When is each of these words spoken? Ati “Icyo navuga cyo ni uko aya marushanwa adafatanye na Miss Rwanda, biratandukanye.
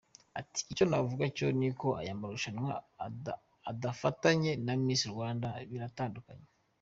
Ati 0.39 0.61
“Icyo 0.71 0.83
navuga 0.89 1.25
cyo 1.37 1.47
ni 1.59 1.67
uko 1.73 1.87
aya 2.01 2.19
marushanwa 2.19 2.73
adafatanye 3.71 4.51
na 4.65 4.73
Miss 4.85 5.01
Rwanda, 5.13 5.47
biratandukanye. 5.71 6.47